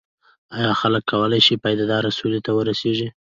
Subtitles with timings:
[0.57, 3.09] ایا خلک کولای شي پایداره سولې ته ورسیږي؟